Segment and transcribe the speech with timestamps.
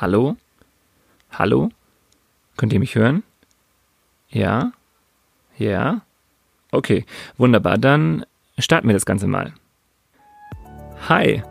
[0.00, 0.36] Hallo?
[1.32, 1.70] Hallo?
[2.56, 3.24] Könnt ihr mich hören?
[4.28, 4.70] Ja?
[5.56, 6.02] Ja?
[6.70, 7.04] Okay,
[7.36, 7.78] wunderbar.
[7.78, 8.24] Dann
[8.60, 9.54] starten wir das Ganze mal.
[11.08, 11.42] Hi!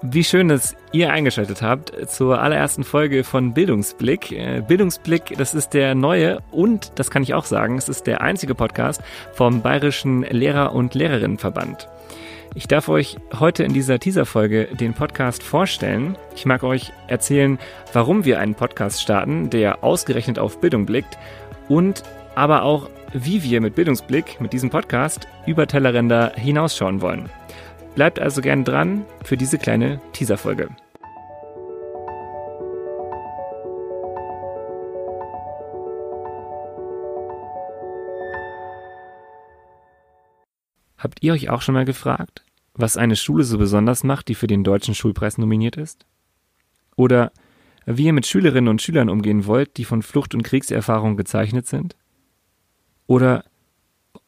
[0.00, 4.30] Wie schön, dass ihr eingeschaltet habt zur allerersten Folge von Bildungsblick.
[4.30, 8.20] Äh, Bildungsblick, das ist der neue und, das kann ich auch sagen, es ist der
[8.20, 11.88] einzige Podcast vom Bayerischen Lehrer- und Lehrerinnenverband.
[12.56, 16.16] Ich darf euch heute in dieser Teaser-Folge den Podcast vorstellen.
[16.34, 17.60] Ich mag euch erzählen,
[17.92, 21.16] warum wir einen Podcast starten, der ausgerechnet auf Bildung blickt
[21.68, 22.02] und
[22.34, 27.30] aber auch, wie wir mit Bildungsblick, mit diesem Podcast, über Tellerränder hinausschauen wollen.
[27.94, 30.70] Bleibt also gern dran für diese kleine Teaser-Folge.
[41.00, 42.44] Habt ihr euch auch schon mal gefragt,
[42.80, 46.06] was eine Schule so besonders macht, die für den Deutschen Schulpreis nominiert ist?
[46.96, 47.32] Oder
[47.86, 51.96] wie ihr mit Schülerinnen und Schülern umgehen wollt, die von Flucht- und Kriegserfahrung gezeichnet sind?
[53.06, 53.44] Oder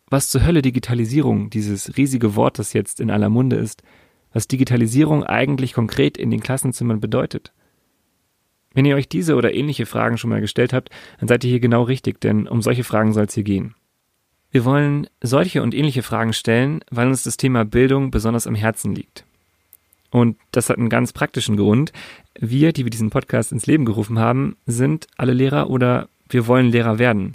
[0.07, 3.83] was zur Hölle Digitalisierung, dieses riesige Wort, das jetzt in aller Munde ist,
[4.33, 7.53] was Digitalisierung eigentlich konkret in den Klassenzimmern bedeutet.
[8.75, 11.61] Wenn ihr euch diese oder ähnliche Fragen schon mal gestellt habt, dann seid ihr hier
[11.61, 13.75] genau richtig, denn um solche Fragen soll es hier gehen.
[14.53, 18.95] Wir wollen solche und ähnliche Fragen stellen, weil uns das Thema Bildung besonders am Herzen
[18.95, 19.25] liegt.
[20.11, 21.91] Und das hat einen ganz praktischen Grund.
[22.39, 26.71] Wir, die wir diesen Podcast ins Leben gerufen haben, sind alle Lehrer oder wir wollen
[26.71, 27.35] Lehrer werden.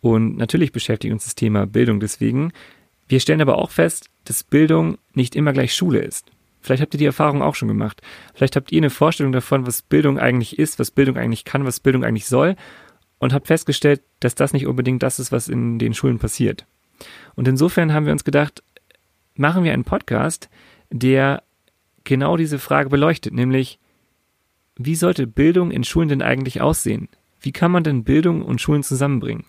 [0.00, 2.52] Und natürlich beschäftigt uns das Thema Bildung deswegen.
[3.06, 6.24] Wir stellen aber auch fest, dass Bildung nicht immer gleich Schule ist.
[6.62, 8.00] Vielleicht habt ihr die Erfahrung auch schon gemacht.
[8.34, 11.80] Vielleicht habt ihr eine Vorstellung davon, was Bildung eigentlich ist, was Bildung eigentlich kann, was
[11.80, 12.56] Bildung eigentlich soll
[13.18, 16.66] und habt festgestellt, dass das nicht unbedingt das ist, was in den Schulen passiert.
[17.34, 18.62] Und insofern haben wir uns gedacht,
[19.34, 20.48] machen wir einen Podcast,
[20.90, 21.42] der
[22.04, 23.78] genau diese Frage beleuchtet, nämlich
[24.76, 27.08] wie sollte Bildung in Schulen denn eigentlich aussehen?
[27.40, 29.44] Wie kann man denn Bildung und Schulen zusammenbringen?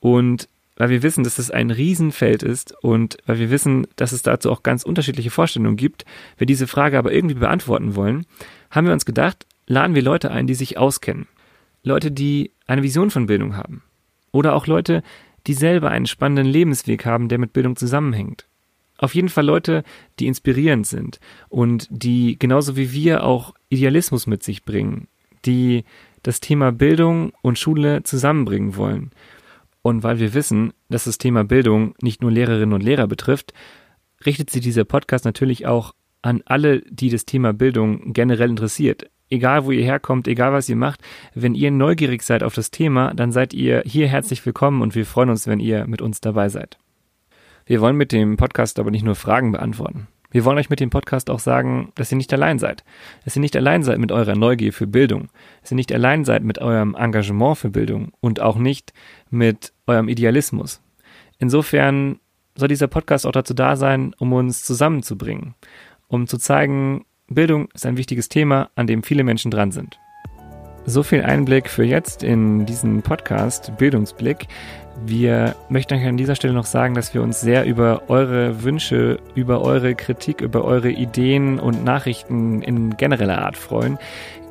[0.00, 4.22] Und weil wir wissen, dass es ein Riesenfeld ist und weil wir wissen, dass es
[4.22, 6.04] dazu auch ganz unterschiedliche Vorstellungen gibt,
[6.36, 8.26] wir diese Frage aber irgendwie beantworten wollen,
[8.70, 11.26] haben wir uns gedacht, laden wir Leute ein, die sich auskennen.
[11.86, 13.82] Leute, die eine Vision von Bildung haben.
[14.32, 15.02] Oder auch Leute,
[15.46, 18.46] die selber einen spannenden Lebensweg haben, der mit Bildung zusammenhängt.
[18.98, 19.84] Auf jeden Fall Leute,
[20.18, 25.06] die inspirierend sind und die genauso wie wir auch Idealismus mit sich bringen,
[25.44, 25.84] die
[26.22, 29.12] das Thema Bildung und Schule zusammenbringen wollen
[29.86, 33.52] und weil wir wissen, dass das Thema Bildung nicht nur Lehrerinnen und Lehrer betrifft,
[34.24, 39.08] richtet sich dieser Podcast natürlich auch an alle, die das Thema Bildung generell interessiert.
[39.28, 41.00] Egal, wo ihr herkommt, egal, was ihr macht,
[41.34, 45.04] wenn ihr neugierig seid auf das Thema, dann seid ihr hier herzlich willkommen und wir
[45.04, 46.78] freuen uns, wenn ihr mit uns dabei seid.
[47.64, 50.06] Wir wollen mit dem Podcast aber nicht nur Fragen beantworten.
[50.30, 52.84] Wir wollen euch mit dem Podcast auch sagen, dass ihr nicht allein seid.
[53.24, 55.28] Dass ihr nicht allein seid mit eurer Neugier für Bildung.
[55.60, 58.92] Dass ihr nicht allein seid mit eurem Engagement für Bildung und auch nicht
[59.30, 60.80] mit eurem Idealismus.
[61.38, 62.20] Insofern
[62.54, 65.54] soll dieser Podcast auch dazu da sein, um uns zusammenzubringen,
[66.06, 69.98] um zu zeigen, Bildung ist ein wichtiges Thema, an dem viele Menschen dran sind.
[70.84, 74.46] So viel Einblick für jetzt in diesen Podcast Bildungsblick.
[75.04, 79.18] Wir möchten euch an dieser Stelle noch sagen, dass wir uns sehr über eure Wünsche,
[79.34, 83.98] über eure Kritik, über eure Ideen und Nachrichten in genereller Art freuen.